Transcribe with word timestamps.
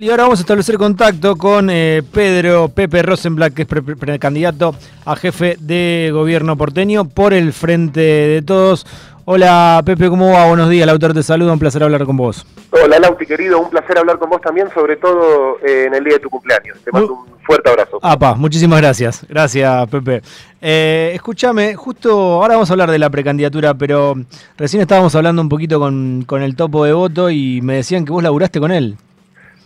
Y 0.00 0.10
ahora 0.10 0.22
vamos 0.22 0.38
a 0.38 0.42
establecer 0.42 0.76
contacto 0.76 1.34
con 1.34 1.70
eh, 1.70 2.04
Pedro 2.12 2.68
Pepe 2.68 3.02
Rosenblatt, 3.02 3.52
que 3.52 3.62
es 3.62 3.68
precandidato 3.68 4.76
a 5.04 5.16
jefe 5.16 5.56
de 5.58 6.10
gobierno 6.12 6.56
porteño 6.56 7.08
por 7.08 7.34
el 7.34 7.52
Frente 7.52 7.98
de 7.98 8.42
Todos. 8.42 8.86
Hola 9.24 9.82
Pepe, 9.84 10.08
¿cómo 10.08 10.34
va? 10.34 10.46
Buenos 10.46 10.70
días, 10.70 10.86
Lauter 10.86 11.14
te 11.14 11.24
saluda, 11.24 11.52
un 11.52 11.58
placer 11.58 11.82
hablar 11.82 12.04
con 12.04 12.16
vos. 12.16 12.46
Hola 12.70 13.00
Lauti, 13.00 13.26
querido, 13.26 13.58
un 13.58 13.70
placer 13.70 13.98
hablar 13.98 14.20
con 14.20 14.30
vos 14.30 14.40
también, 14.40 14.68
sobre 14.72 14.98
todo 14.98 15.58
eh, 15.66 15.86
en 15.88 15.94
el 15.94 16.04
día 16.04 16.14
de 16.14 16.20
tu 16.20 16.30
cumpleaños. 16.30 16.78
Te 16.84 16.92
mando 16.92 17.14
un 17.14 17.26
fuerte 17.42 17.68
abrazo. 17.68 17.98
Apa, 18.00 18.36
muchísimas 18.36 18.80
gracias. 18.80 19.26
Gracias, 19.28 19.88
Pepe. 19.88 20.22
Eh, 20.60 21.10
escúchame, 21.12 21.74
justo 21.74 22.12
ahora 22.34 22.54
vamos 22.54 22.70
a 22.70 22.74
hablar 22.74 22.92
de 22.92 23.00
la 23.00 23.10
precandidatura, 23.10 23.74
pero 23.74 24.14
recién 24.56 24.80
estábamos 24.80 25.12
hablando 25.16 25.42
un 25.42 25.48
poquito 25.48 25.80
con, 25.80 26.22
con 26.24 26.40
el 26.42 26.54
topo 26.54 26.84
de 26.84 26.92
voto 26.92 27.30
y 27.30 27.60
me 27.62 27.74
decían 27.74 28.04
que 28.04 28.12
vos 28.12 28.22
laburaste 28.22 28.60
con 28.60 28.70
él. 28.70 28.96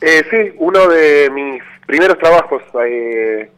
Eh, 0.02 0.24
sí, 0.30 0.56
uno 0.58 0.88
de 0.88 1.30
mis 1.30 1.62
primeros 1.86 2.18
trabajos 2.18 2.60
eh, 2.84 3.48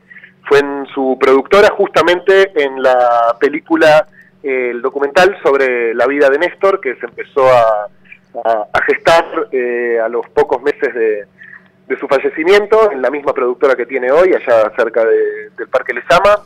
fue 0.47 0.59
en 0.59 0.87
su 0.95 1.17
productora, 1.19 1.71
justamente 1.71 2.53
en 2.63 2.83
la 2.83 3.35
película, 3.41 4.07
eh, 4.43 4.69
el 4.73 4.83
documental 4.83 5.39
sobre 5.43 5.95
la 5.95 6.07
vida 6.07 6.29
de 6.29 6.39
Néstor, 6.39 6.83
que 6.83 6.97
se 6.97 7.07
empezó 7.07 7.49
a, 7.51 7.89
gestar 8.87 9.25
a 10.05 10.09
los 10.09 10.29
pocos 10.31 10.61
meses 10.61 10.93
de, 10.93 11.27
su 11.99 12.09
fallecimiento, 12.09 12.91
en 12.91 13.01
la 13.01 13.09
misma 13.09 13.33
productora 13.33 13.77
que 13.77 13.87
tiene 13.87 14.11
hoy, 14.11 14.35
allá 14.35 14.71
cerca 14.77 15.05
del 15.05 15.69
Parque 15.71 15.95
Lesama. 15.95 16.43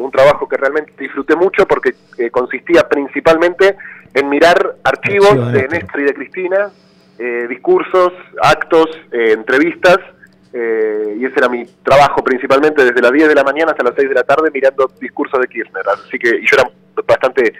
un 0.00 0.10
trabajo 0.10 0.48
que 0.48 0.56
realmente 0.56 0.92
disfruté 0.98 1.36
mucho 1.36 1.66
porque 1.66 1.92
consistía 2.32 2.88
principalmente 2.88 3.76
en 4.14 4.28
mirar 4.30 4.76
archivos 4.82 5.52
de 5.52 5.68
Néstor 5.68 6.00
y 6.00 6.04
de 6.04 6.14
Cristina, 6.14 6.70
eh, 7.18 7.46
discursos, 7.48 8.12
actos, 8.42 8.86
eh, 9.10 9.32
entrevistas, 9.32 9.98
eh, 10.52 11.16
y 11.18 11.24
ese 11.24 11.34
era 11.38 11.48
mi 11.48 11.64
trabajo 11.82 12.22
principalmente 12.22 12.84
desde 12.84 13.00
las 13.00 13.12
10 13.12 13.28
de 13.28 13.34
la 13.34 13.44
mañana 13.44 13.72
hasta 13.72 13.84
las 13.84 13.94
6 13.96 14.08
de 14.08 14.14
la 14.14 14.22
tarde 14.22 14.50
mirando 14.52 14.90
discursos 15.00 15.40
de 15.40 15.48
Kirchner. 15.48 15.82
Así 15.88 16.18
que 16.18 16.28
y 16.28 16.46
yo 16.46 16.56
era 16.58 16.70
bastante 17.06 17.52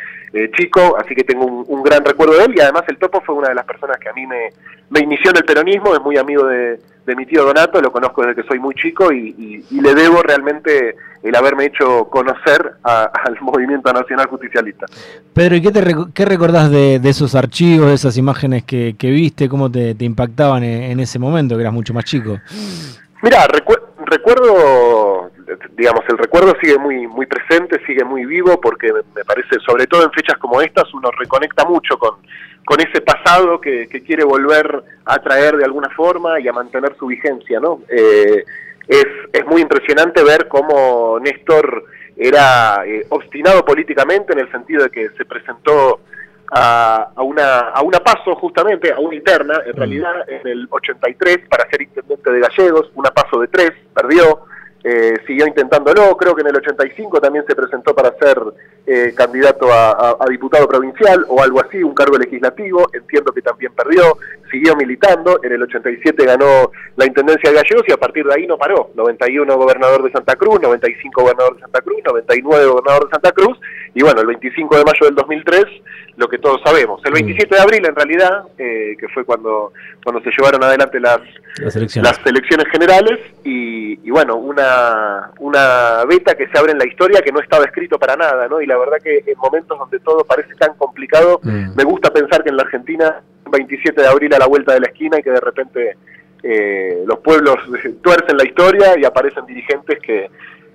chico, 0.57 0.97
así 0.99 1.15
que 1.15 1.25
tengo 1.25 1.47
un, 1.47 1.83
gran 1.83 2.05
recuerdo 2.05 2.37
de 2.37 2.45
él 2.45 2.55
y 2.55 2.61
además 2.61 2.83
el 2.89 2.99
Topo 2.99 3.23
fue 3.23 3.35
una 3.35 3.49
de 3.49 3.55
las 3.55 3.65
personas 3.65 3.97
que 3.99 4.09
a 4.09 4.13
mí 4.13 4.27
me, 4.27 4.51
me 4.91 5.01
inició 5.01 5.31
en 5.31 5.39
el 5.39 5.45
peronismo, 5.45 5.95
es 5.95 6.01
muy 6.01 6.17
amigo 6.17 6.45
de, 6.47 6.79
mi 7.17 7.25
tío 7.27 7.45
Donato, 7.45 7.81
lo 7.81 7.93
conozco 7.93 8.23
desde 8.23 8.43
que 8.43 8.49
soy 8.49 8.59
muy 8.59 8.75
chico 8.75 9.13
y, 9.13 9.65
le 9.71 9.95
debo 9.95 10.23
realmente 10.23 10.97
el 11.29 11.35
haberme 11.35 11.67
hecho 11.67 12.05
conocer 12.07 12.75
al 12.83 13.41
movimiento 13.41 13.93
nacional 13.93 14.27
justicialista. 14.27 14.87
Pedro, 15.33 15.57
¿y 15.57 15.63
qué, 15.63 15.73
te, 15.73 15.83
qué 16.15 16.25
recordás 16.25 16.71
de, 16.71 17.01
esos 17.05 17.35
archivos, 17.35 17.89
de 17.89 17.95
esas 17.95 18.17
imágenes 18.17 18.65
que, 18.65 18.95
viste, 19.01 19.49
cómo 19.49 19.71
te, 19.71 19.95
impactaban 20.01 20.63
en, 20.65 21.01
ese 21.01 21.19
momento, 21.19 21.57
que 21.57 21.63
eras 21.63 21.73
mucho 21.73 21.93
más 21.93 22.05
chico? 22.05 22.39
Mira, 23.23 23.47
recuerdo, 24.07 25.31
digamos, 25.77 26.03
el 26.09 26.19
recuerdo 26.19 26.55
sigue 26.61 26.79
muy, 26.79 27.07
muy 27.07 27.27
presente, 27.27 27.81
sigue 27.87 28.05
muy 28.05 28.25
vivo, 28.25 28.61
porque 28.61 28.93
me 29.15 29.25
parece, 29.25 29.57
sobre 29.67 29.87
todo 29.87 30.05
en 30.05 30.13
fechas 30.13 30.39
como 30.39 30.61
estas, 30.61 30.93
uno 30.95 31.11
reconecta 31.19 31.65
mucho 31.65 31.99
con, 31.99 32.15
con 32.67 32.81
ese 32.81 33.01
pasado 33.01 33.61
que, 33.61 33.87
quiere 34.05 34.25
volver 34.25 34.83
a 35.05 35.19
traer 35.19 35.57
de 35.57 35.65
alguna 35.65 35.89
forma 35.91 36.39
y 36.41 36.49
a 36.49 36.53
mantener 36.53 36.97
su 36.99 37.07
vigencia, 37.07 37.61
¿no? 37.61 37.81
Eh, 37.89 38.45
es, 38.89 39.07
es 39.33 39.47
muy 39.47 39.63
impresionante 39.63 40.23
ver 40.23 40.49
cómo 40.49 41.19
Néstor 41.21 41.85
era 42.17 42.85
eh, 42.87 43.07
obstinado 43.11 43.65
políticamente 43.65 44.33
en 44.33 44.41
el 44.41 44.51
sentido 44.51 44.85
de 44.85 44.91
que 44.91 45.11
se 45.11 45.25
presentó 45.25 46.01
a, 46.51 47.11
a, 47.15 47.23
una, 47.23 47.59
a 47.71 47.83
una 47.83 47.99
paso 47.99 48.35
justamente, 48.37 48.93
a 48.93 48.99
una 48.99 49.15
interna, 49.15 49.61
en 49.67 49.73
mm. 49.73 49.77
realidad 49.77 50.29
en 50.29 50.47
el 50.47 50.67
83 50.71 51.41
para 51.49 51.69
ser 51.69 51.83
intendente 51.83 52.31
de 52.31 52.41
Gallegos, 52.41 52.91
una 52.95 53.11
paso 53.11 53.41
de 53.41 53.49
tres, 53.49 53.73
perdió, 53.95 54.47
eh, 54.89 55.15
siguió 55.27 55.49
intentándolo, 55.49 56.17
creo 56.17 56.33
que 56.33 56.43
en 56.43 56.47
el 56.47 56.57
85 56.59 57.21
también 57.21 57.45
se 57.45 57.57
presentó 57.57 57.93
para 57.93 58.17
ser 58.19 58.41
eh, 58.87 59.13
candidato 59.17 59.67
a, 59.73 60.17
diputado 60.31 60.69
provincial 60.69 61.27
o 61.29 61.43
algo 61.43 61.61
así, 61.61 61.83
un 61.83 61.93
cargo 61.93 62.17
legislativo, 62.17 62.87
entiendo 62.93 63.33
que 63.33 63.43
también 63.43 63.73
perdió, 63.73 64.17
siguió 64.49 64.77
militando, 64.77 65.41
en 65.43 65.55
el 65.55 65.63
87 65.65 66.25
ganó 66.25 66.71
la 66.95 67.05
Intendencia 67.05 67.51
de 67.51 67.57
Gallegos 67.57 67.83
y 67.89 67.93
a 67.93 67.97
partir 67.97 68.25
de 68.27 68.35
ahí 68.35 68.47
no 68.47 68.57
paró, 68.57 68.91
91 68.95 69.57
gobernador 69.57 70.05
de 70.05 70.13
Santa 70.13 70.37
Cruz, 70.37 70.61
95 70.63 71.21
gobernador 71.21 71.57
de 71.57 71.63
Santa 71.63 71.81
Cruz, 71.81 71.99
99 72.05 72.67
gobernador 72.67 73.07
de 73.07 73.11
Santa 73.11 73.33
Cruz. 73.33 73.59
Y 73.93 74.03
bueno, 74.03 74.21
el 74.21 74.27
25 74.29 74.77
de 74.77 74.85
mayo 74.85 75.07
del 75.07 75.15
2003 75.17 75.65
lo 76.17 76.29
que 76.29 76.39
todos 76.39 76.61
sabemos. 76.65 77.01
El 77.05 77.13
27 77.13 77.55
de 77.55 77.61
abril, 77.61 77.87
en 77.87 77.95
realidad, 77.95 78.45
eh, 78.59 78.97
que 78.99 79.09
fue 79.09 79.25
cuando, 79.25 79.73
cuando 80.03 80.23
se 80.23 80.31
llevaron 80.31 80.65
adelante 80.65 80.99
las, 80.99 81.21
las, 81.59 81.77
elecciones. 81.77 82.67
generales, 82.73 83.21
y, 83.45 84.11
bueno, 84.11 84.37
una, 84.37 84.76
una 85.39 86.05
beta 86.05 86.35
que 86.35 86.49
se 86.49 86.59
abre 86.59 86.73
en 86.73 86.79
la 86.79 86.87
historia 86.87 87.21
que 87.23 87.33
no 87.33 87.41
estaba 87.41 87.65
escrito 87.65 87.99
para 87.99 88.17
nada, 88.17 88.49
¿no? 88.49 88.61
Y 88.61 88.67
la 88.67 88.77
verdad 88.77 88.99
que 89.03 89.23
en 89.27 89.39
momentos 89.39 89.79
donde 89.79 89.99
todo 90.01 90.25
parece 90.25 90.55
tan 90.55 90.75
complicado, 90.75 91.41
mm. 91.43 91.77
me 91.77 91.85
gusta 91.85 92.13
pensar 92.13 92.43
que 92.43 92.51
en 92.51 92.57
la 92.57 92.63
Argentina, 92.63 93.23
27 93.51 94.01
de 94.01 94.09
abril 94.09 94.35
a 94.35 94.39
la 94.39 94.47
vuelta 94.47 94.75
de 94.75 94.81
la 94.81 94.87
esquina, 94.87 95.19
y 95.19 95.23
que 95.23 95.31
de 95.31 95.41
repente 95.41 95.97
eh, 96.43 97.03
los 97.07 97.19
pueblos 97.21 97.57
tuercen 98.03 98.37
la 98.37 98.45
historia 98.45 98.99
y 98.99 99.05
aparecen 99.05 99.47
dirigentes 99.47 99.99
que, 100.01 100.31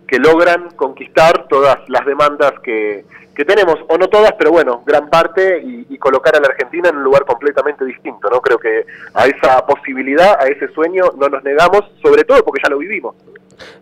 que 0.07 0.19
logran 0.19 0.69
conquistar 0.75 1.47
todas 1.47 1.77
las 1.87 2.05
demandas 2.05 2.53
que 2.63 3.05
que 3.35 3.45
tenemos, 3.45 3.75
o 3.87 3.97
no 3.97 4.07
todas, 4.07 4.33
pero 4.37 4.51
bueno, 4.51 4.83
gran 4.85 5.09
parte, 5.09 5.61
y, 5.63 5.97
colocar 5.97 6.35
a 6.35 6.39
la 6.39 6.47
Argentina 6.47 6.89
en 6.89 6.97
un 6.97 7.03
lugar 7.03 7.25
completamente 7.25 7.85
distinto, 7.85 8.27
¿no? 8.27 8.41
Creo 8.41 8.57
que 8.57 8.87
a 9.13 9.27
esa 9.27 9.63
posibilidad, 9.67 10.35
a 10.41 10.47
ese 10.47 10.67
sueño, 10.73 11.11
no 11.15 11.29
nos 11.29 11.43
negamos, 11.43 11.81
sobre 12.01 12.23
todo 12.23 12.43
porque 12.43 12.59
ya 12.63 12.71
lo 12.71 12.79
vivimos. 12.79 13.15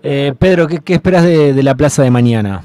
Eh, 0.03 0.33
Pedro, 0.37 0.67
¿qué, 0.67 0.93
esperas 0.93 1.23
de, 1.23 1.63
la 1.63 1.75
plaza 1.75 2.03
de 2.03 2.11
mañana? 2.11 2.61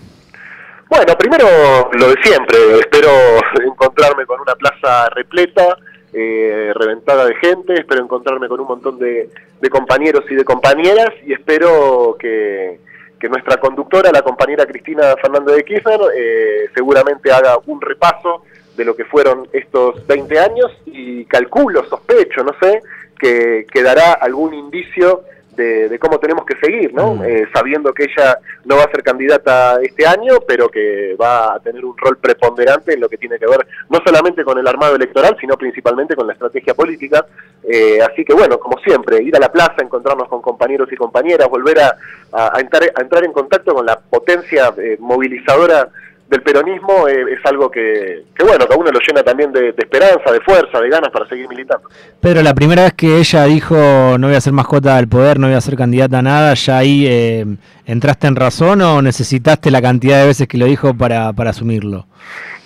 Bueno, 0.90 1.16
primero 1.16 1.46
lo 1.92 2.08
de 2.08 2.16
siempre, 2.20 2.80
espero 2.80 3.10
encontrarme 3.64 4.26
con 4.26 4.40
una 4.40 4.56
plaza 4.56 5.08
repleta, 5.10 5.78
eh, 6.12 6.72
reventada 6.74 7.26
de 7.26 7.36
gente, 7.36 7.74
espero 7.74 8.02
encontrarme 8.02 8.48
con 8.48 8.58
un 8.58 8.66
montón 8.66 8.98
de 8.98 9.30
compañeros 9.70 10.24
y 10.28 10.34
de 10.34 10.44
compañeras, 10.44 11.10
y 11.24 11.32
espero 11.32 12.16
que 12.18 12.80
que 13.18 13.28
nuestra 13.28 13.56
conductora, 13.58 14.10
la 14.12 14.22
compañera 14.22 14.66
Cristina 14.66 15.14
Fernández 15.20 15.56
de 15.56 15.64
Kirchner, 15.64 16.00
eh, 16.16 16.68
seguramente 16.74 17.32
haga 17.32 17.58
un 17.66 17.80
repaso 17.80 18.42
de 18.76 18.84
lo 18.84 18.96
que 18.96 19.04
fueron 19.04 19.48
estos 19.52 20.06
20 20.06 20.38
años 20.38 20.70
y 20.86 21.24
calculo, 21.26 21.84
sospecho, 21.88 22.42
no 22.42 22.52
sé, 22.60 22.80
que, 23.18 23.66
que 23.72 23.82
dará 23.82 24.12
algún 24.12 24.54
indicio 24.54 25.22
de, 25.56 25.98
cómo 25.98 26.18
tenemos 26.18 26.44
que 26.44 26.56
seguir, 26.58 26.92
¿no? 26.92 27.14
Mm. 27.14 27.24
Eh, 27.24 27.48
sabiendo 27.54 27.92
que 27.92 28.04
ella 28.04 28.38
no 28.64 28.76
va 28.76 28.84
a 28.84 28.90
ser 28.90 29.02
candidata 29.02 29.78
este 29.82 30.06
año, 30.06 30.38
pero 30.46 30.68
que 30.68 31.16
va 31.20 31.54
a 31.54 31.60
tener 31.60 31.84
un 31.84 31.96
rol 31.96 32.18
preponderante 32.18 32.94
en 32.94 33.00
lo 33.00 33.08
que 33.08 33.18
tiene 33.18 33.38
que 33.38 33.46
ver 33.46 33.66
no 33.88 34.00
solamente 34.04 34.44
con 34.44 34.58
el 34.58 34.66
armado 34.66 34.96
electoral, 34.96 35.36
sino 35.40 35.56
principalmente 35.56 36.16
con 36.16 36.26
la 36.26 36.32
estrategia 36.32 36.74
política. 36.74 37.26
Eh, 37.62 37.98
así 38.02 38.24
que 38.24 38.34
bueno, 38.34 38.58
como 38.58 38.78
siempre, 38.78 39.22
ir 39.22 39.34
a 39.36 39.40
la 39.40 39.50
plaza, 39.50 39.76
encontrarnos 39.82 40.28
con 40.28 40.42
compañeros 40.42 40.92
y 40.92 40.96
compañeras, 40.96 41.48
volver 41.48 41.80
a, 41.80 41.96
a, 42.32 42.60
entrar, 42.60 42.82
a 42.94 43.00
entrar 43.00 43.24
en 43.24 43.32
contacto 43.32 43.74
con 43.74 43.86
la 43.86 43.98
potencia 43.98 44.72
eh, 44.76 44.96
movilizadora 45.00 45.88
del 46.28 46.42
peronismo 46.42 47.06
eh, 47.06 47.24
es 47.32 47.38
algo 47.44 47.70
que, 47.70 48.24
bueno, 48.38 48.66
que 48.66 48.74
a 48.74 48.76
uno 48.76 48.90
lo 48.90 48.98
llena 49.00 49.22
también 49.22 49.52
de, 49.52 49.68
esperanza, 49.76 50.32
de 50.32 50.40
fuerza, 50.40 50.80
de 50.80 50.88
ganas 50.88 51.10
para 51.10 51.28
seguir 51.28 51.48
militando. 51.48 51.88
Pero 52.20 52.42
la 52.42 52.54
primera 52.54 52.84
vez 52.84 52.94
que 52.94 53.18
ella 53.18 53.44
dijo 53.44 53.76
no 54.18 54.28
voy 54.28 54.36
a 54.36 54.40
ser 54.40 54.52
mascota 54.52 54.96
del 54.96 55.08
poder, 55.08 55.38
no 55.38 55.46
voy 55.46 55.56
a 55.56 55.60
ser 55.60 55.76
candidata 55.76 56.18
a 56.18 56.22
nada, 56.22 56.54
¿ya 56.54 56.78
ahí 56.78 57.06
eh, 57.06 57.44
entraste 57.86 58.26
en 58.26 58.36
razón 58.36 58.80
o 58.80 59.02
necesitaste 59.02 59.70
la 59.70 59.82
cantidad 59.82 60.20
de 60.20 60.26
veces 60.26 60.48
que 60.48 60.58
lo 60.58 60.66
dijo 60.66 60.94
para, 60.96 61.32
para 61.32 61.50
asumirlo? 61.50 62.06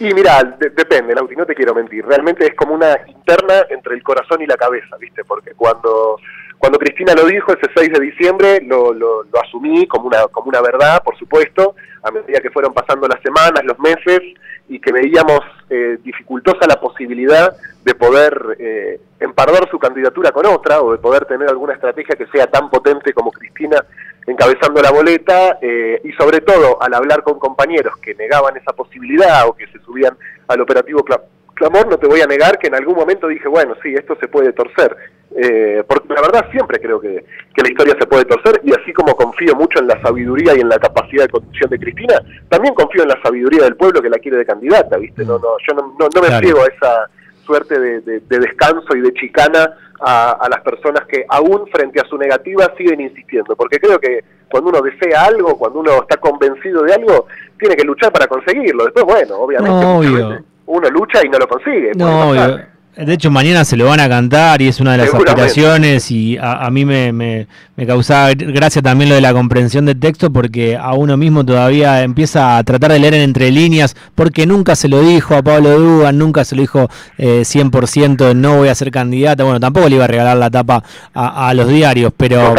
Y 0.01 0.15
mira, 0.15 0.57
depende, 0.77 1.15
Lauti, 1.15 1.35
no 1.35 1.45
te 1.45 1.57
quiero 1.57 1.75
mentir. 1.75 2.07
Realmente 2.07 2.47
es 2.47 2.55
como 2.55 2.75
una 2.75 2.97
interna 3.09 3.67
entre 3.69 3.97
el 3.97 4.03
corazón 4.05 4.41
y 4.41 4.47
la 4.47 4.57
cabeza, 4.57 4.97
¿viste? 4.97 5.25
Porque 5.25 5.55
cuando 5.57 6.19
cuando 6.59 6.79
Cristina 6.79 7.15
lo 7.15 7.25
dijo 7.27 7.53
ese 7.53 7.71
6 7.75 7.93
de 7.93 8.01
diciembre, 8.01 8.60
lo, 8.65 8.93
lo, 8.93 9.25
asumí 9.43 9.87
como 9.87 10.09
una, 10.09 10.27
como 10.27 10.49
una 10.49 10.60
verdad, 10.60 11.03
por 11.05 11.16
supuesto, 11.16 11.77
a 12.03 12.10
medida 12.10 12.41
que 12.41 12.51
fueron 12.51 12.75
pasando 12.75 13.07
las 13.07 13.22
semanas, 13.22 13.63
los 13.65 13.78
meses, 13.78 14.21
y 14.69 14.81
que 14.81 14.93
veíamos 14.93 15.41
eh, 15.71 15.99
dificultosa 16.03 16.66
la 16.69 16.81
posibilidad 16.81 17.57
de 17.84 17.95
poder 17.95 18.57
eh, 18.59 19.01
empardar 19.21 19.69
su 19.71 19.78
candidatura 19.78 20.33
con 20.33 20.47
otra, 20.47 20.81
o 20.81 20.93
de 20.93 20.99
poder 20.99 21.27
tener 21.27 21.49
alguna 21.49 21.75
estrategia 21.75 22.16
que 22.16 22.27
sea 22.27 22.49
tan 22.49 22.69
potente 22.71 23.13
como 23.13 23.31
Cristina 23.31 23.84
encabezando 24.27 24.83
la 24.83 24.91
boleta, 24.91 25.59
eh, 25.63 26.01
y 26.03 26.13
sobre 26.13 26.41
todo 26.41 26.83
al 26.83 26.93
hablar 26.93 27.22
con 27.22 27.39
compañeros 27.39 27.97
que 27.99 28.15
negaban 28.16 28.57
esa 28.57 28.72
posibilidad 28.72 29.47
o 29.47 29.54
que 29.54 29.69
se 29.69 29.78
subían 29.78 30.16
al 30.49 30.61
operativo 30.61 31.04
clamor, 31.59 31.89
no 31.89 31.99
te 31.99 32.07
voy 32.07 32.21
a 32.21 32.27
negar 32.27 32.59
que 32.59 32.69
en 32.69 32.75
algún 32.75 32.97
momento 32.97 33.28
dije, 33.28 33.49
bueno, 33.49 33.75
sí, 33.83 33.95
esto 33.95 34.16
se 34.21 34.28
puede 34.28 34.53
torcer 34.53 34.97
eh, 35.37 35.84
porque 35.87 36.15
la 36.15 36.22
verdad 36.22 36.51
siempre 36.51 36.81
creo 36.81 36.99
que, 37.01 37.25
la 37.57 37.69
historia 37.69 37.97
se 37.99 38.07
puede 38.07 38.25
torcer 38.25 38.60
y 38.65 38.72
así 38.72 38.93
como 38.93 39.15
confío 39.15 39.55
mucho 39.55 39.81
en 39.81 39.89
la 39.89 40.01
sabiduría 40.01 40.55
y 40.57 40.60
en 40.60 40.69
la 40.69 40.78
capacidad 40.78 41.25
de 41.25 41.28
conducción 41.28 41.69
de 41.69 41.78
Cristina, 41.78 42.22
también 42.49 42.72
confío 42.72 43.03
en 43.03 43.09
la 43.09 43.21
sabiduría 43.21 43.65
del 43.65 43.77
pueblo 43.77 44.01
que 44.01 44.09
la 44.09 44.19
quiere 44.19 44.39
de 44.39 44.47
candidata, 44.47 44.97
¿viste? 44.97 45.25
No, 45.25 45.39
no, 45.39 45.49
yo 45.66 45.75
no, 45.75 45.95
no, 45.99 46.22
me 46.22 46.39
ciego 46.39 46.63
a 46.63 46.66
esa 46.66 47.10
suerte 47.45 47.78
de, 47.78 48.21
descanso 48.21 48.97
y 48.97 49.01
de 49.01 49.13
chicana 49.13 49.77
a, 50.01 50.49
las 50.49 50.61
personas 50.63 51.04
que 51.07 51.27
aún 51.28 51.66
frente 51.72 52.01
a 52.01 52.04
su 52.04 52.16
negativa 52.16 52.72
siguen 52.78 53.01
insistiendo, 53.01 53.57
porque 53.57 53.78
creo 53.78 53.99
que 53.99 54.25
cuando 54.49 54.71
uno 54.71 54.81
desea 54.81 55.25
algo, 55.25 55.59
cuando 55.59 55.81
uno 55.81 55.93
está 56.03 56.16
convencido 56.16 56.83
de 56.84 56.95
algo, 56.95 57.27
tiene 57.59 57.75
que 57.75 57.84
luchar 57.84 58.13
para 58.13 58.28
conseguirlo. 58.28 58.84
Después, 58.84 59.04
bueno, 59.04 59.37
obviamente 59.37 60.45
uno 60.68 60.88
lucha 60.91 61.20
y 61.24 61.28
no 61.28 61.38
lo 61.38 61.48
consigue. 61.48 61.92
No, 61.97 62.32
de 62.32 63.15
hecho, 63.15 63.30
mañana 63.30 63.65
se 63.65 63.76
lo 63.76 63.86
van 63.86 64.00
a 64.00 64.09
cantar 64.09 64.60
y 64.60 64.66
es 64.66 64.80
una 64.80 64.92
de 64.92 64.98
las 64.98 65.15
aspiraciones 65.15 66.10
y 66.10 66.36
a, 66.41 66.68
mí 66.70 66.84
me, 66.84 67.12
me, 67.12 67.47
causaba 67.86 68.30
gracia 68.34 68.83
también 68.83 69.10
lo 69.10 69.15
de 69.15 69.21
la 69.21 69.33
comprensión 69.33 69.86
del 69.86 69.98
texto 69.98 70.33
porque 70.33 70.77
a 70.77 70.95
uno 70.95 71.16
mismo 71.16 71.45
todavía 71.45 72.03
empieza 72.03 72.59
a 72.59 72.65
tratar 72.65 72.92
de 72.92 72.98
leer 72.98 73.15
en 73.15 73.22
entre 73.22 73.51
líneas 73.51 73.95
porque 74.15 74.47
nunca 74.47 74.75
se 74.75 74.89
lo 74.89 75.01
dijo 75.01 75.34
a 75.34 75.42
Pablo 75.42 75.78
Dugan, 75.78 76.19
nunca 76.19 76.45
se 76.45 76.57
lo 76.57 76.63
dijo 76.63 76.89
eh, 77.19 77.42
100% 77.42 78.34
no 78.34 78.57
voy 78.57 78.69
a 78.69 78.75
ser 78.75 78.91
candidata. 78.91 79.45
Bueno, 79.45 79.60
tampoco 79.60 79.89
le 79.89 79.97
iba 79.97 80.04
a 80.04 80.09
regalar 80.09 80.36
la 80.36 80.51
tapa 80.51 80.83
a, 81.15 81.53
los 81.54 81.69
diarios, 81.69 82.13
pero 82.16 82.54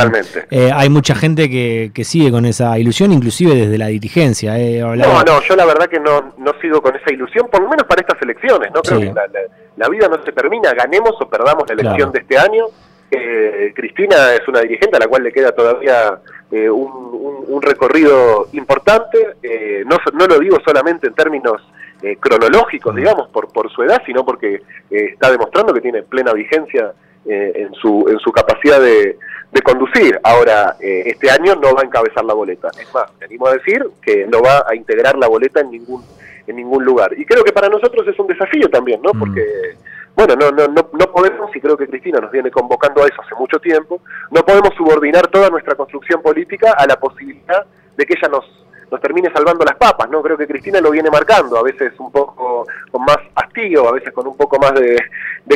eh, 0.52 0.72
hay 0.74 0.90
mucha 0.90 1.16
gente 1.16 1.50
que, 1.50 1.92
que, 1.94 2.04
sigue 2.04 2.32
con 2.32 2.46
esa 2.46 2.78
ilusión, 2.78 3.12
inclusive 3.12 3.56
desde 3.56 3.78
la 3.78 3.88
dirigencia. 3.88 4.58
Eh, 4.60 4.80
no, 4.82 4.96
no, 4.96 5.42
yo 5.42 5.56
la 5.56 5.66
verdad 5.66 5.88
que 5.88 6.00
no, 6.00 6.34
no 6.38 6.54
sigo 6.62 6.82
con 6.82 6.96
esa 6.96 7.12
ilusión, 7.12 7.48
por 7.52 7.62
lo 7.62 7.70
menos 7.70 7.86
para 7.88 8.02
estas 8.02 8.22
elecciones, 8.22 8.72
¿no? 8.74 8.82
Creo 8.82 9.00
que 9.00 9.14
la 9.78 9.88
vida 9.88 10.08
no 10.10 10.24
se 10.24 10.32
termina, 10.32 10.74
ganemos 10.74 11.14
o 11.20 11.30
perdamos 11.30 11.64
la 11.68 11.74
elección 11.74 12.12
de 12.12 12.20
este 12.20 12.38
año. 12.38 12.66
Eh, 13.12 13.74
Cristina 13.76 14.34
es 14.34 14.48
una 14.48 14.62
dirigente 14.62 14.98
a 14.98 15.00
la 15.00 15.08
cual 15.08 15.24
le 15.24 15.32
queda 15.32 15.52
todavía 15.52 16.20
eh, 16.52 16.70
un, 16.70 17.62
recorrido 17.62 18.48
importante. 18.54 19.36
Eh, 19.44 19.84
no, 19.86 19.98
no, 20.14 20.28
lo 20.28 20.40
digo 20.40 20.58
solamente 20.66 21.08
en 21.08 21.14
términos 21.14 21.62
cronológicos, 22.22 22.96
digamos, 22.96 23.28
por, 23.28 23.52
por 23.52 23.70
su 23.70 23.84
edad, 23.84 24.02
sino 24.06 24.24
porque 24.24 24.62
está 24.90 25.30
demostrando 25.30 25.74
que 25.74 25.82
tiene 25.82 26.02
plena 26.04 26.32
vigencia 26.32 26.94
en, 27.26 27.74
su, 27.74 28.06
en 28.10 28.18
su 28.20 28.32
capacidad 28.32 28.80
de, 28.80 29.18
de 29.52 29.62
conducir. 29.62 30.18
Ahora, 30.24 30.78
este 30.80 31.30
año 31.30 31.56
no 31.56 31.76
va 31.76 31.82
a 31.82 31.86
encabezar 31.86 32.24
la 32.24 32.34
boleta. 32.34 32.70
Es 32.80 32.92
más, 32.94 33.12
venimos 33.20 33.50
a 33.50 33.56
decir 33.56 33.86
que 34.02 34.26
no 34.28 34.42
va 34.42 34.64
a 34.66 34.76
integrar 34.76 35.18
la 35.18 35.28
boleta 35.28 35.60
en 35.60 35.72
ningún 35.72 36.02
en 36.50 36.56
ningún 36.56 36.84
lugar. 36.84 37.12
Y 37.18 37.26
creo 37.26 37.44
que 37.44 37.54
para 37.54 37.70
nosotros 37.70 38.08
es 38.08 38.18
un 38.20 38.28
desafío 38.28 38.70
también, 38.70 39.02
¿no? 39.02 39.12
Porque, 39.12 39.44
bueno, 40.20 40.36
no, 40.36 40.52
no, 40.52 40.68
no, 40.68 40.90
no 40.92 41.12
podemos, 41.14 41.56
y 41.56 41.62
creo 41.62 41.78
que 41.78 41.88
Cristina 41.88 42.20
nos 42.20 42.30
viene 42.30 42.52
convocando 42.52 43.02
a 43.02 43.06
eso 43.06 43.22
hace 43.22 43.36
mucho 43.36 43.58
tiempo, 43.60 44.02
no 44.32 44.42
podemos 44.44 44.74
subordinar 44.76 45.28
toda 45.28 45.50
nuestra 45.50 45.76
construcción 45.76 46.22
política 46.22 46.74
a 46.78 46.86
la 46.86 47.00
posibilidad 47.00 47.66
de 47.96 48.06
que 48.06 48.16
ella 48.16 48.28
nos 48.28 48.46
nos 48.92 49.00
termine 49.02 49.32
salvando 49.32 49.64
las 49.64 49.76
papas, 49.76 50.10
¿no? 50.10 50.22
Creo 50.22 50.38
que 50.38 50.48
Cristina 50.48 50.82
lo 50.82 50.92
viene 50.92 51.10
marcando, 51.12 51.58
a 51.58 51.64
veces 51.64 51.94
un 52.00 52.12
poco 52.12 52.66
con 52.92 53.04
más 53.04 53.18
hastío, 53.36 53.88
a 53.88 53.92
veces 53.92 54.12
con 54.12 54.26
un 54.28 54.36
poco 54.36 54.58
más 54.60 54.74
de, 54.74 54.98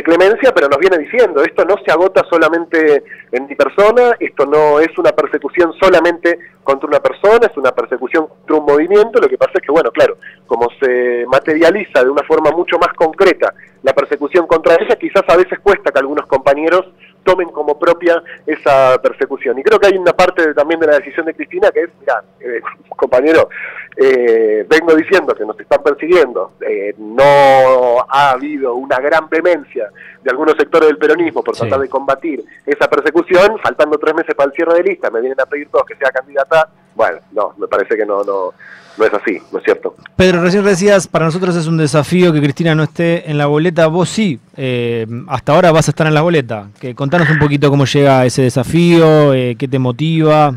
clemencia, 0.04 0.52
pero 0.54 0.68
nos 0.68 0.78
viene 0.78 0.98
diciendo, 0.98 1.42
esto 1.42 1.64
no 1.64 1.76
se 1.84 1.90
agota 1.90 2.22
solamente 2.28 3.02
en 3.32 3.46
mi 3.46 3.54
persona, 3.54 4.14
esto 4.20 4.44
no 4.44 4.78
es 4.78 4.96
una 4.98 5.12
persecución 5.12 5.72
solamente 5.80 6.38
contra 6.62 6.88
una 6.88 7.00
persona, 7.00 7.46
es 7.46 7.56
una 7.56 7.72
persecución 7.72 8.26
contra 8.26 8.56
un 8.56 8.66
movimiento, 8.66 9.20
lo 9.20 9.28
que 9.28 9.38
pasa 9.38 9.52
es 9.54 9.62
que, 9.62 9.72
bueno, 9.72 9.90
claro, 9.90 10.18
como 10.46 10.68
se 10.80 11.24
materializa 11.26 12.04
de 12.04 12.10
una 12.10 12.22
forma 12.22 12.50
mucho 12.50 12.78
más 12.78 12.92
concreta 12.94 13.54
la 13.84 13.92
persecución 13.92 14.46
contra 14.46 14.76
ella, 14.80 14.96
quizás 14.96 15.22
a 15.28 15.36
veces 15.36 15.58
cuesta 15.60 15.92
que 15.92 15.98
algunos 15.98 16.26
compañeros 16.26 16.86
tomen 17.22 17.50
como 17.50 17.78
propia 17.78 18.22
esa 18.46 18.98
persecución. 19.02 19.58
Y 19.58 19.62
creo 19.62 19.78
que 19.78 19.88
hay 19.88 19.98
una 19.98 20.12
parte 20.12 20.54
también 20.54 20.80
de 20.80 20.86
la 20.86 20.98
decisión 20.98 21.26
de 21.26 21.34
Cristina 21.34 21.70
que 21.70 21.82
es, 21.82 21.90
mira, 22.00 22.24
eh, 22.40 22.60
compañero, 22.96 23.48
eh, 23.96 24.66
vengo 24.68 24.94
diciendo 24.94 25.34
que 25.34 25.44
nos 25.44 25.58
están 25.58 25.82
persiguiendo, 25.82 26.52
eh, 26.60 26.94
no 26.98 28.00
ha 28.08 28.30
habido 28.30 28.74
una 28.74 28.98
gran 28.98 29.28
vehemencia 29.28 29.88
de 30.22 30.30
algunos 30.30 30.56
sectores 30.56 30.88
del 30.88 30.98
peronismo 30.98 31.42
por 31.42 31.56
tratar 31.56 31.80
de 31.80 31.88
combatir 31.88 32.44
esa 32.66 32.88
persecución, 32.88 33.58
faltando 33.62 33.98
tres 33.98 34.14
meses 34.14 34.34
para 34.34 34.48
el 34.48 34.54
cierre 34.54 34.74
de 34.74 34.82
lista, 34.82 35.10
me 35.10 35.20
vienen 35.20 35.40
a 35.40 35.46
pedir 35.46 35.68
todos 35.68 35.84
que 35.86 35.96
sea 35.96 36.10
candidata, 36.10 36.68
bueno, 36.94 37.18
no, 37.32 37.54
me 37.58 37.68
parece 37.68 37.96
que 37.96 38.04
no, 38.04 38.24
no, 38.24 38.52
no 38.96 39.04
es 39.04 39.12
así, 39.12 39.38
¿no 39.52 39.58
es 39.58 39.64
cierto? 39.64 39.94
Pedro, 40.16 40.42
recién 40.42 40.64
decías, 40.64 41.08
para 41.08 41.24
nosotros 41.24 41.56
es 41.56 41.66
un 41.66 41.76
desafío 41.76 42.32
que 42.32 42.40
Cristina 42.40 42.74
no 42.74 42.84
esté 42.84 43.30
en 43.30 43.38
la 43.38 43.46
boleta, 43.46 43.86
vos 43.88 44.08
sí, 44.08 44.38
eh, 44.56 45.06
hasta 45.28 45.54
ahora 45.54 45.72
vas 45.72 45.88
a 45.88 45.90
estar 45.90 46.06
en 46.06 46.14
la 46.14 46.22
boleta. 46.22 46.68
Que, 46.80 46.94
contanos 46.94 47.28
un 47.30 47.38
poquito 47.38 47.70
cómo 47.70 47.84
llega 47.84 48.24
ese 48.24 48.42
desafío, 48.42 49.34
eh, 49.34 49.56
qué 49.58 49.68
te 49.68 49.78
motiva. 49.78 50.54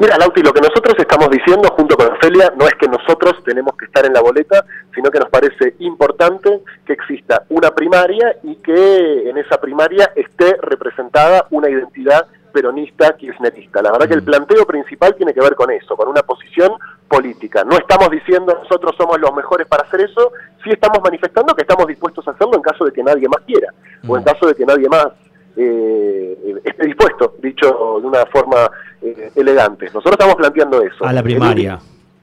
Mira, 0.00 0.16
Lauti, 0.16 0.42
lo 0.42 0.52
que 0.52 0.60
nosotros 0.60 0.94
estamos 0.96 1.28
diciendo 1.28 1.68
junto 1.76 1.96
con 1.96 2.06
Ofelia 2.12 2.52
no 2.56 2.66
es 2.66 2.74
que 2.76 2.86
nosotros 2.86 3.42
tenemos 3.44 3.76
que 3.76 3.86
estar 3.86 4.06
en 4.06 4.12
la 4.12 4.20
boleta, 4.20 4.64
sino 4.94 5.10
que 5.10 5.18
nos 5.18 5.28
parece 5.28 5.74
importante 5.80 6.60
que 6.86 6.92
exista 6.92 7.42
una 7.48 7.72
primaria 7.72 8.36
y 8.44 8.54
que 8.56 9.28
en 9.28 9.38
esa 9.38 9.60
primaria 9.60 10.12
esté 10.14 10.56
representada 10.62 11.48
una 11.50 11.68
identidad 11.68 12.28
peronista 12.52 13.16
kirchnerista. 13.16 13.82
La 13.82 13.90
verdad 13.90 14.06
que 14.06 14.14
el 14.14 14.22
mm. 14.22 14.26
planteo 14.26 14.64
principal 14.66 15.16
tiene 15.16 15.34
que 15.34 15.40
ver 15.40 15.56
con 15.56 15.68
eso, 15.72 15.96
con 15.96 16.06
una 16.06 16.22
posición 16.22 16.74
política. 17.08 17.64
No 17.64 17.76
estamos 17.76 18.08
diciendo 18.10 18.56
nosotros 18.62 18.94
somos 18.96 19.18
los 19.18 19.34
mejores 19.34 19.66
para 19.66 19.82
hacer 19.82 20.02
eso, 20.02 20.30
sí 20.62 20.70
estamos 20.70 21.00
manifestando 21.02 21.56
que 21.56 21.62
estamos 21.62 21.88
dispuestos 21.88 22.26
a 22.28 22.30
hacerlo 22.30 22.54
en 22.54 22.62
caso 22.62 22.84
de 22.84 22.92
que 22.92 23.02
nadie 23.02 23.28
más 23.28 23.42
quiera, 23.44 23.74
o 24.06 24.16
en 24.16 24.22
mm. 24.22 24.26
caso 24.26 24.46
de 24.46 24.54
que 24.54 24.64
nadie 24.64 24.88
más 24.88 25.08
eh, 25.58 26.60
esté 26.64 26.86
dispuesto, 26.86 27.34
dicho 27.42 27.98
de 28.00 28.06
una 28.06 28.24
forma 28.26 28.70
eh, 29.02 29.32
elegante. 29.34 29.86
Nosotros 29.86 30.12
estamos 30.12 30.36
planteando 30.36 30.82
eso. 30.82 31.04
A 31.04 31.12
la 31.12 31.22
primaria. 31.22 31.78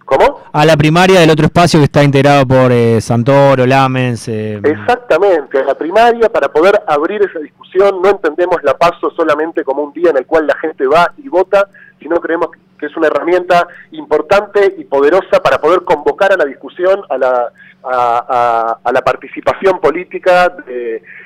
¿Cómo? 0.06 0.44
A 0.54 0.66
la 0.66 0.78
primaria 0.78 1.20
del 1.20 1.32
otro 1.32 1.46
espacio 1.46 1.80
que 1.80 1.86
está 1.86 2.04
integrado 2.04 2.46
por 2.46 2.72
eh, 2.72 3.02
Santoro, 3.02 3.66
Lamens. 3.66 4.28
Eh, 4.28 4.62
Exactamente, 4.64 5.58
a 5.60 5.64
la 5.64 5.74
primaria 5.74 6.30
para 6.30 6.48
poder 6.50 6.80
abrir 6.88 7.24
esa 7.24 7.40
discusión. 7.40 8.02
No 8.02 8.10
entendemos 8.12 8.64
la 8.64 8.78
paso 8.78 9.12
solamente 9.16 9.64
como 9.64 9.82
un 9.82 9.94
día 9.94 10.12
en 10.12 10.18
el 10.18 10.26
cual 10.28 10.46
la 10.46 10.56
gente 10.58 10.86
va 10.86 11.12
y 11.18 11.28
vota, 11.28 11.68
sino 12.00 12.22
creemos 12.22 12.50
que 12.80 12.86
es 12.86 12.96
una 12.96 13.08
herramienta 13.08 13.68
importante 13.92 14.76
y 14.78 14.84
poderosa 14.84 15.42
para 15.42 15.60
poder 15.60 15.82
convocar 15.84 16.32
a 16.34 16.38
la 16.38 16.46
discusión, 16.46 17.02
a 17.10 17.18
la, 17.18 17.52
a, 17.86 18.92
la 18.92 19.02
participación 19.02 19.80
política 19.80 20.56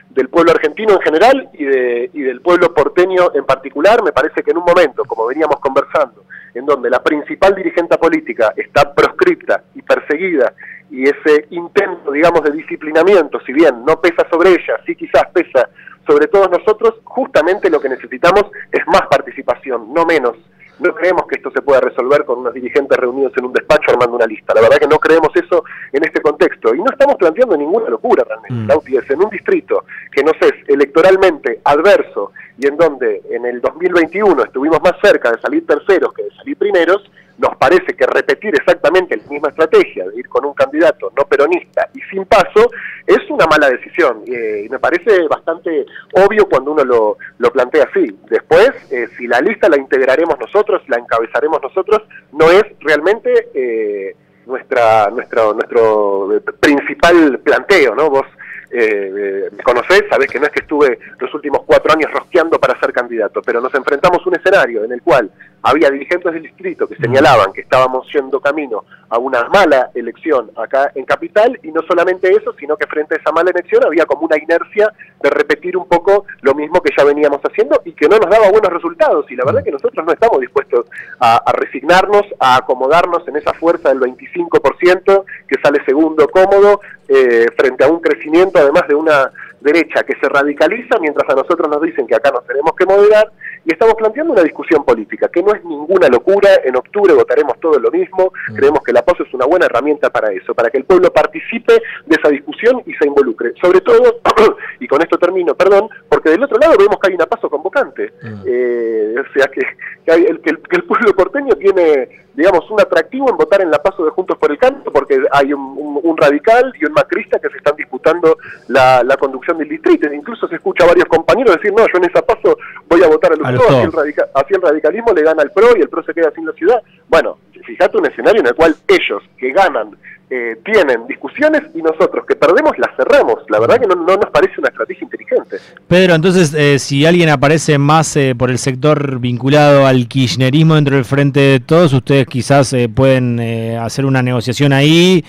del 0.09 0.29
pueblo 0.29 0.51
argentino 0.51 0.93
en 0.93 1.01
general 1.01 1.49
y, 1.53 1.65
de, 1.65 2.09
y 2.13 2.21
del 2.21 2.41
pueblo 2.41 2.73
porteño 2.73 3.31
en 3.33 3.45
particular. 3.45 4.03
Me 4.03 4.11
parece 4.11 4.43
que 4.43 4.51
en 4.51 4.57
un 4.57 4.65
momento, 4.65 5.03
como 5.05 5.27
veníamos 5.27 5.59
conversando, 5.59 6.25
en 6.53 6.65
donde 6.65 6.89
la 6.89 7.01
principal 7.01 7.55
dirigente 7.55 7.97
política 7.97 8.53
está 8.55 8.93
proscripta 8.93 9.63
y 9.75 9.81
perseguida 9.81 10.53
y 10.91 11.03
ese 11.03 11.45
intento, 11.51 12.11
digamos, 12.11 12.43
de 12.43 12.51
disciplinamiento, 12.51 13.39
si 13.45 13.53
bien 13.53 13.85
no 13.85 14.01
pesa 14.01 14.27
sobre 14.29 14.51
ella, 14.51 14.79
sí 14.85 14.95
quizás 14.95 15.23
pesa 15.33 15.69
sobre 16.07 16.27
todos 16.27 16.49
nosotros, 16.49 16.95
justamente 17.03 17.69
lo 17.69 17.79
que 17.79 17.89
necesitamos 17.89 18.45
es 18.71 18.85
más 18.87 19.03
participación, 19.09 19.93
no 19.93 20.05
menos. 20.05 20.35
No 20.79 20.95
creemos 20.95 21.25
que 21.27 21.35
esto 21.35 21.51
se 21.51 21.61
pueda 21.61 21.81
resolver 21.81 22.25
con 22.25 22.39
unos 22.39 22.53
dirigentes 22.53 22.97
reunidos 22.97 23.33
en 23.37 23.45
un 23.45 23.53
despacho 23.53 23.91
armando 23.91 24.15
una 24.15 24.25
lista. 24.25 24.53
La 24.53 24.61
verdad 24.61 24.77
que 24.77 24.87
no 24.87 24.97
creemos 24.99 25.29
eso 25.35 25.63
en 25.91 26.03
este 26.03 26.21
contexto. 26.21 26.73
Y 26.73 26.79
no 26.79 26.91
estamos 26.91 27.15
planteando 27.15 27.57
ninguna 27.57 27.89
locura 27.89 28.23
realmente. 28.23 28.73
Mm. 28.75 28.97
es 28.97 29.09
en 29.09 29.23
un 29.23 29.29
distrito 29.29 29.85
que 30.11 30.23
nos 30.23 30.35
es 30.41 30.53
electoralmente 30.67 31.59
adverso 31.63 32.31
y 32.57 32.67
en 32.67 32.77
donde 32.77 33.21
en 33.29 33.45
el 33.45 33.61
2021 33.61 34.43
estuvimos 34.43 34.81
más 34.81 34.93
cerca 35.01 35.31
de 35.31 35.39
salir 35.41 35.65
terceros 35.65 36.13
que 36.13 36.23
de 36.23 36.31
salir 36.31 36.57
primeros, 36.57 37.09
nos 37.39 37.55
parece 37.55 37.95
que 37.95 38.05
repetir 38.05 38.53
exactamente 38.53 39.15
la 39.15 39.23
misma 39.29 39.49
estrategia 39.49 40.07
de 40.09 40.19
ir 40.19 40.27
con 40.27 40.45
un 40.45 40.53
candidato 40.53 41.11
no 41.17 41.23
peronista 41.25 41.89
y 41.93 42.01
sin 42.11 42.25
paso 42.25 42.69
es 43.07 43.19
una 43.29 43.45
mala 43.47 43.69
decisión 43.69 44.23
eh, 44.27 44.63
y 44.65 44.69
me 44.69 44.77
parece 44.77 45.25
bastante 45.27 45.85
obvio 46.13 46.47
cuando 46.49 46.73
uno 46.73 46.83
lo, 46.83 47.17
lo 47.37 47.51
plantea 47.51 47.85
así. 47.89 48.13
Después, 48.29 48.71
eh, 48.91 49.07
si 49.17 49.25
la 49.25 49.39
lista 49.39 49.69
la 49.69 49.77
integraremos 49.77 50.37
nosotros, 50.39 50.81
la 50.87 50.97
encabezaremos 50.97 51.61
nosotros, 51.61 52.01
no 52.33 52.51
es 52.51 52.63
realmente 52.81 53.49
eh, 53.53 54.15
nuestra, 54.45 55.09
nuestro, 55.09 55.53
nuestro 55.53 56.41
principal 56.59 57.39
planteo, 57.39 57.95
¿no? 57.95 58.09
Vos 58.09 58.25
eh, 58.71 59.49
me 59.51 59.63
conocés, 59.63 60.03
sabés 60.09 60.29
que 60.29 60.39
no 60.39 60.45
es 60.45 60.51
que 60.51 60.61
estuve 60.61 60.99
los 61.19 61.33
últimos 61.33 61.61
cuatro 61.65 61.91
años 61.91 62.11
rosqueando 62.11 62.59
para 62.59 62.79
ser 62.79 62.93
candidato, 62.93 63.41
pero 63.41 63.61
nos 63.61 63.73
enfrentamos 63.73 64.19
a 64.23 64.29
un 64.29 64.35
escenario 64.35 64.83
en 64.83 64.91
el 64.91 65.01
cual 65.01 65.31
había 65.63 65.89
dirigentes 65.89 66.33
del 66.33 66.43
distrito 66.43 66.87
que 66.87 66.95
señalaban 66.95 67.51
que 67.53 67.61
estábamos 67.61 68.07
yendo 68.13 68.39
camino 68.39 68.85
a 69.09 69.17
una 69.17 69.43
mala 69.49 69.89
elección 69.93 70.51
acá 70.55 70.91
en 70.95 71.05
Capital 71.05 71.59
y 71.63 71.71
no 71.71 71.81
solamente 71.81 72.29
eso, 72.31 72.53
sino 72.59 72.77
que 72.77 72.87
frente 72.87 73.15
a 73.15 73.17
esa 73.17 73.31
mala 73.31 73.51
elección 73.51 73.83
había 73.85 74.05
como 74.05 74.25
una 74.25 74.37
inercia 74.37 74.93
de 75.21 75.29
repetir 75.29 75.75
un 75.75 75.87
poco 75.87 76.25
lo 76.41 76.53
mismo 76.53 76.81
que 76.81 76.93
ya 76.95 77.03
veníamos 77.03 77.41
haciendo 77.41 77.81
y 77.85 77.93
que 77.93 78.07
no 78.07 78.17
nos 78.17 78.29
daba 78.29 78.49
buenos 78.49 78.71
resultados. 78.71 79.29
Y 79.29 79.35
la 79.35 79.45
verdad 79.45 79.63
que 79.63 79.71
nosotros 79.71 80.05
no 80.05 80.13
estamos 80.13 80.39
dispuestos 80.39 80.85
a, 81.19 81.51
resignarnos, 81.53 82.23
a 82.39 82.57
acomodarnos 82.57 83.27
en 83.27 83.35
esa 83.35 83.53
fuerza 83.53 83.89
del 83.89 83.99
25% 83.99 85.23
que 85.47 85.61
sale 85.61 85.83
segundo 85.85 86.27
cómodo 86.27 86.81
eh, 87.07 87.47
frente 87.57 87.83
a 87.83 87.87
un 87.87 87.99
crecimiento 87.99 88.59
además 88.59 88.87
de 88.87 88.95
una 88.95 89.31
derecha 89.61 90.03
que 90.03 90.13
se 90.19 90.29
radicaliza 90.29 90.99
mientras 90.99 91.29
a 91.29 91.35
nosotros 91.35 91.67
nos 91.69 91.81
dicen 91.81 92.07
que 92.07 92.15
acá 92.15 92.31
nos 92.31 92.45
tenemos 92.45 92.73
que 92.77 92.85
moderar 92.85 93.31
y 93.65 93.73
estamos 93.73 93.95
planteando 93.95 94.33
una 94.33 94.43
discusión 94.43 94.83
política, 94.83 95.29
que 95.29 95.43
no 95.43 95.53
es 95.53 95.63
ninguna 95.63 96.07
locura, 96.07 96.49
en 96.63 96.75
octubre 96.75 97.13
votaremos 97.13 97.59
todo 97.59 97.79
lo 97.79 97.91
mismo, 97.91 98.31
mm. 98.49 98.55
creemos 98.55 98.81
que 98.83 98.93
la 98.93 99.03
PASO 99.03 99.23
es 99.23 99.33
una 99.33 99.45
buena 99.45 99.65
herramienta 99.65 100.09
para 100.09 100.31
eso, 100.31 100.53
para 100.53 100.69
que 100.69 100.77
el 100.77 100.85
pueblo 100.85 101.11
participe 101.11 101.73
de 102.05 102.15
esa 102.15 102.29
discusión 102.29 102.81
y 102.85 102.93
se 102.93 103.07
involucre. 103.07 103.53
Sobre 103.61 103.81
todo, 103.81 104.21
y 104.79 104.87
con 104.87 105.01
esto 105.01 105.17
termino, 105.17 105.55
perdón, 105.55 105.89
porque 106.07 106.29
del 106.29 106.43
otro 106.43 106.57
lado 106.57 106.75
vemos 106.77 106.97
que 106.99 107.09
hay 107.09 107.15
una 107.15 107.25
PASO 107.25 107.49
convocante, 107.49 108.13
mm. 108.21 108.43
eh, 108.45 109.15
o 109.19 109.33
sea 109.33 109.47
que, 109.47 109.61
el, 110.05 110.39
que 110.41 110.75
el 110.75 110.83
pueblo 110.83 111.13
porteño 111.15 111.55
tiene 111.55 112.09
digamos, 112.39 112.71
un 112.71 112.79
atractivo 112.79 113.29
en 113.29 113.35
votar 113.35 113.61
en 113.61 113.69
la 113.69 113.83
paso 113.83 114.05
de 114.05 114.11
Juntos 114.11 114.37
por 114.37 114.49
el 114.49 114.57
Canto, 114.57 114.93
porque 114.93 115.21
hay 115.31 115.51
un, 115.51 115.88
radical 116.17 116.73
y 116.79 116.85
un 116.85 116.93
macrista 116.93 117.39
que 117.39 117.49
se 117.49 117.57
están 117.57 117.75
disputando 117.75 118.37
la, 118.67 119.03
conducción 119.19 119.57
del 119.57 119.69
distrito. 119.69 120.11
Incluso 120.11 120.47
se 120.47 120.55
escucha 120.55 120.85
a 120.85 120.87
varios 120.87 121.05
compañeros 121.05 121.55
decir, 121.55 121.73
no, 121.73 121.85
yo 121.85 121.97
en 121.97 122.05
esa 122.05 122.21
paso 122.21 122.57
voy 122.87 123.03
a 123.03 123.07
votar 123.07 123.33
a 123.33 123.35
los 123.35 123.47
así, 123.47 123.81
el 123.81 124.15
así 124.33 124.53
el 124.53 124.61
radicalismo 124.61 125.13
le 125.13 125.23
gana 125.23 125.41
al 125.41 125.51
PRO 125.51 125.77
y 125.77 125.81
el 125.81 125.89
PRO 125.89 126.03
se 126.03 126.13
queda 126.13 126.31
sin 126.31 126.45
la 126.45 126.53
ciudad. 126.53 126.81
Bueno, 127.07 127.37
fíjate 127.65 127.97
un 127.97 128.05
escenario 128.05 128.41
en 128.41 128.47
el 128.47 128.55
cual 128.55 128.75
ellos, 128.87 129.23
que 129.37 129.51
ganan 129.51 129.97
eh, 130.31 130.57
tienen 130.63 131.07
discusiones 131.07 131.63
y 131.73 131.81
nosotros 131.81 132.23
que 132.27 132.35
perdemos 132.35 132.77
las 132.77 132.95
cerramos. 132.95 133.37
La 133.49 133.59
verdad 133.59 133.79
que 133.79 133.87
no, 133.87 133.95
nos 133.95 134.29
parece 134.31 134.59
una 134.59 134.69
estrategia 134.69 135.03
inteligente. 135.03 135.57
Pedro, 135.87 136.13
entonces 136.13 136.53
eh, 136.53 136.77
si 136.77 137.03
alguien 137.03 137.29
aparece 137.29 137.79
más 137.79 138.15
eh, 138.15 138.35
por 138.37 138.51
el 138.51 138.59
sector 138.59 139.17
vinculado 139.17 139.87
al 139.87 140.07
kirchnerismo 140.07 140.75
dentro 140.75 140.97
del 140.97 141.05
frente 141.05 141.39
de 141.39 141.59
todos, 141.59 141.93
ustedes 141.93 142.27
quizás 142.27 142.75
pueden 142.93 143.39
hacer 143.79 144.05
una 144.05 144.21
negociación 144.21 144.71
ahí, 144.71 145.25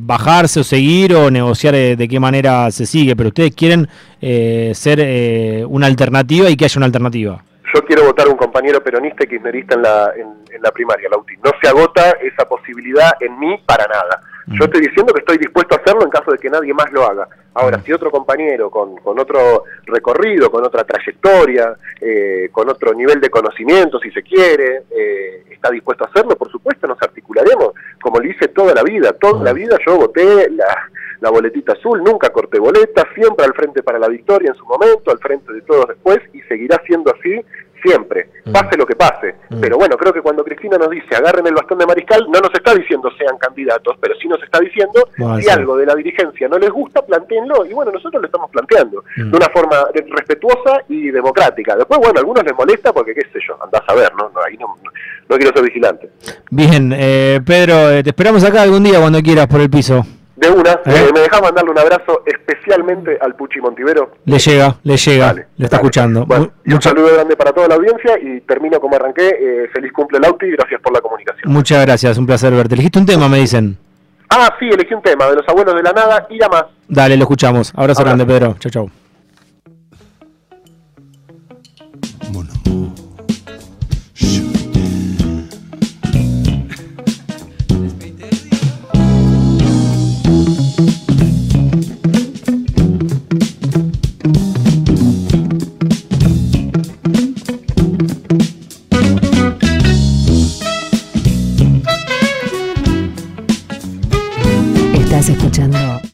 bajarse 0.00 0.60
o 0.60 0.64
seguir 0.64 1.14
o 1.14 1.30
negociar 1.30 1.74
de 1.74 2.08
qué 2.08 2.18
manera 2.18 2.70
se 2.72 2.86
sigue, 2.86 3.14
pero 3.14 3.28
ustedes 3.28 3.54
quieren 3.54 3.88
ser 4.74 5.64
una 5.68 5.86
alternativa 5.86 6.50
y 6.50 6.56
que 6.56 6.64
haya 6.64 6.78
una 6.78 6.86
alternativa 6.86 7.44
yo 7.74 7.84
quiero 7.84 8.04
votar 8.04 8.26
a 8.26 8.30
un 8.30 8.36
compañero 8.36 8.82
peronista 8.82 9.24
y 9.24 9.28
kirchnerista 9.28 9.74
en 9.74 9.82
la, 9.82 10.12
en, 10.16 10.62
la 10.62 10.70
primaria, 10.70 11.08
la 11.10 11.18
UTI. 11.18 11.36
No 11.36 11.50
se 11.60 11.68
agota 11.68 12.10
esa 12.22 12.48
posibilidad 12.48 13.12
en 13.20 13.38
mí 13.38 13.62
para 13.66 13.86
nada. 13.86 14.20
Yo 14.46 14.64
estoy 14.64 14.80
diciendo 14.80 15.12
que 15.12 15.20
estoy 15.20 15.36
dispuesto 15.36 15.74
a 15.74 15.78
hacerlo 15.78 16.04
en 16.04 16.10
caso 16.10 16.30
de 16.30 16.38
que 16.38 16.48
nadie 16.48 16.72
más 16.72 16.90
lo 16.90 17.04
haga. 17.04 17.28
Ahora, 17.52 17.82
si 17.84 17.92
otro 17.92 18.10
compañero 18.10 18.70
con, 18.70 18.96
con 18.96 19.18
otro 19.18 19.64
recorrido, 19.84 20.50
con 20.50 20.64
otra 20.64 20.84
trayectoria, 20.84 21.76
eh, 22.00 22.48
con 22.50 22.68
otro 22.70 22.94
nivel 22.94 23.20
de 23.20 23.28
conocimiento, 23.28 23.98
si 23.98 24.10
se 24.10 24.22
quiere, 24.22 24.84
eh, 24.90 25.44
está 25.50 25.70
dispuesto 25.70 26.04
a 26.04 26.06
hacerlo, 26.06 26.36
por 26.36 26.50
supuesto 26.50 26.86
nos 26.86 27.00
articularemos, 27.02 27.72
como 28.00 28.20
lo 28.20 28.30
hice 28.30 28.48
toda 28.48 28.72
la 28.72 28.82
vida. 28.82 29.12
Toda 29.12 29.44
la 29.44 29.52
vida 29.52 29.76
yo 29.86 29.96
voté 29.96 30.48
la, 30.50 30.88
la 31.20 31.30
boletita 31.30 31.72
azul, 31.72 32.02
nunca 32.02 32.30
corté 32.30 32.58
boleta, 32.58 33.06
siempre 33.14 33.44
al 33.44 33.54
frente 33.54 33.82
para 33.82 33.98
la 33.98 34.08
victoria 34.08 34.50
en 34.50 34.56
su 34.56 34.64
momento, 34.64 35.10
al 35.10 35.18
frente 35.18 35.52
de 35.52 35.62
todos 35.62 35.88
después, 35.88 36.20
y 36.32 36.40
seguirá 36.42 36.80
siendo 36.86 37.12
así 37.12 37.44
siempre, 37.82 38.30
mm. 38.44 38.52
pase 38.52 38.76
lo 38.76 38.86
que 38.86 38.96
pase. 38.96 39.34
Mm. 39.50 39.60
Pero 39.60 39.76
bueno, 39.76 39.96
creo 39.96 40.12
que 40.12 40.22
cuando 40.22 40.44
Cristina 40.44 40.76
nos 40.78 40.90
dice 40.90 41.16
agarren 41.16 41.46
el 41.46 41.54
bastón 41.54 41.78
de 41.78 41.86
mariscal, 41.86 42.26
no 42.30 42.40
nos 42.40 42.52
está 42.54 42.74
diciendo 42.74 43.10
sean 43.18 43.38
candidatos, 43.38 43.96
pero 44.00 44.14
sí 44.20 44.28
nos 44.28 44.42
está 44.42 44.60
diciendo 44.60 45.08
si 45.40 45.48
algo 45.48 45.76
de 45.76 45.86
la 45.86 45.94
dirigencia 45.94 46.48
no 46.48 46.58
les 46.58 46.70
gusta, 46.70 47.04
planteenlo. 47.04 47.64
Y 47.64 47.72
bueno, 47.72 47.90
nosotros 47.92 48.20
lo 48.22 48.26
estamos 48.26 48.50
planteando 48.50 49.04
mm. 49.16 49.30
de 49.30 49.36
una 49.36 49.48
forma 49.48 49.76
respetuosa 49.92 50.82
y 50.88 51.10
democrática. 51.10 51.76
Después, 51.76 51.98
bueno, 51.98 52.18
a 52.18 52.20
algunos 52.20 52.44
les 52.44 52.54
molesta 52.54 52.92
porque, 52.92 53.14
qué 53.14 53.22
sé 53.32 53.38
yo, 53.46 53.56
andás 53.62 53.82
a 53.86 53.94
ver, 53.94 54.12
¿no? 54.14 54.30
no 54.34 54.40
ahí 54.42 54.56
no, 54.56 54.76
no, 55.28 55.36
quiero 55.36 55.52
ser 55.52 55.62
vigilante. 55.62 56.10
Bien, 56.50 56.92
eh, 56.96 57.40
Pedro, 57.44 57.90
eh, 57.90 58.02
te 58.02 58.10
esperamos 58.10 58.44
acá 58.44 58.62
algún 58.62 58.84
día 58.84 59.00
cuando 59.00 59.20
quieras 59.20 59.46
por 59.46 59.60
el 59.60 59.70
piso. 59.70 60.04
De 60.38 60.48
una, 60.48 60.70
¿Eh? 60.84 61.10
Me 61.12 61.20
deja 61.20 61.40
mandarle 61.40 61.72
un 61.72 61.78
abrazo 61.80 62.22
especialmente 62.24 63.18
al 63.20 63.34
Puchi 63.34 63.60
Montivero. 63.60 64.12
Le 64.24 64.38
llega, 64.38 64.76
le 64.84 64.96
llega, 64.96 65.32
le 65.32 65.46
está 65.58 65.76
escuchando. 65.78 66.24
un 66.28 66.80
saludo 66.82 67.12
grande 67.12 67.34
para 67.34 67.52
toda 67.52 67.66
la 67.66 67.74
audiencia 67.74 68.16
y 68.22 68.40
termino 68.42 68.78
como 68.78 68.94
arranqué. 68.94 69.28
Eh, 69.28 69.68
feliz 69.72 69.92
cumple 69.92 70.20
Lauti 70.20 70.46
y 70.46 70.52
gracias 70.52 70.80
por 70.80 70.92
la 70.92 71.00
comunicación. 71.00 71.52
Muchas 71.52 71.84
gracias, 71.84 72.18
un 72.18 72.26
placer 72.26 72.52
verte. 72.52 72.74
Elegiste 72.74 73.00
un 73.00 73.06
tema, 73.06 73.28
me 73.28 73.38
dicen. 73.38 73.76
Ah, 74.30 74.54
sí, 74.60 74.66
elegí 74.68 74.94
un 74.94 75.02
tema 75.02 75.26
de 75.26 75.36
los 75.36 75.48
abuelos 75.48 75.74
de 75.74 75.82
la 75.82 75.92
nada 75.92 76.28
y 76.30 76.38
ya 76.38 76.48
más. 76.48 76.66
Dale, 76.86 77.16
lo 77.16 77.22
escuchamos. 77.22 77.72
Abrazo, 77.74 78.04
grande, 78.04 78.24
Pedro. 78.24 78.54
Chau, 78.60 78.70
chau. 78.70 78.90